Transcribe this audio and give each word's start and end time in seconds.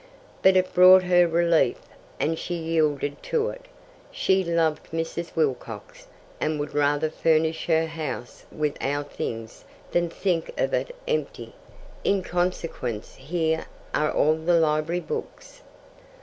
But 0.41 0.57
it 0.57 0.73
brought 0.73 1.03
her 1.03 1.27
relief, 1.27 1.77
and 2.19 2.35
she 2.39 2.55
yielded 2.55 3.21
to 3.21 3.49
it. 3.49 3.67
"She 4.09 4.43
loved 4.43 4.89
Mrs. 4.89 5.35
Wilcox, 5.35 6.07
and 6.39 6.59
would 6.59 6.73
rather 6.73 7.11
furnish 7.11 7.67
her 7.67 7.85
house 7.85 8.43
with 8.51 8.77
our 8.81 9.03
things 9.03 9.63
than 9.91 10.09
think 10.09 10.51
of 10.57 10.73
it 10.73 10.95
empty. 11.07 11.53
In 12.03 12.23
consequence 12.23 13.13
here 13.13 13.65
are 13.93 14.11
all 14.11 14.37
the 14.37 14.55
library 14.59 15.01
books. 15.01 15.61